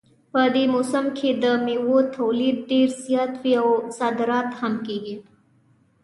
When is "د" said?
1.43-1.45